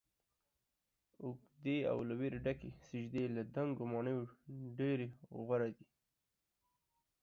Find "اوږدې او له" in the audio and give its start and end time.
1.23-2.13